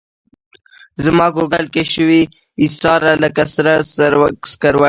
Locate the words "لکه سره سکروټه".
3.23-4.69